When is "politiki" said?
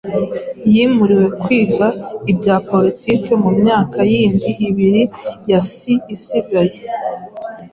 2.69-3.31